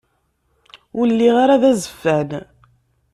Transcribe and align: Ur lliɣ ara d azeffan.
Ur 0.99 1.05
lliɣ 1.13 1.35
ara 1.43 1.61
d 1.61 1.63
azeffan. 1.71 2.29